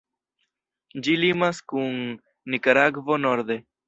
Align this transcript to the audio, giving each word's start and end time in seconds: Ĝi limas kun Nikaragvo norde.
Ĝi 1.07 1.13
limas 1.23 1.59
kun 1.73 1.99
Nikaragvo 2.55 3.19
norde. 3.27 3.59